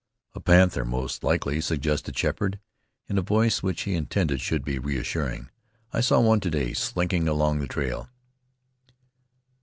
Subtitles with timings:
[0.33, 2.57] "A panther, most likely," suggested Sheppard,
[3.07, 5.51] in a voice which he intended should be reassuring.
[5.93, 8.09] "I saw one to day slinking along the trail."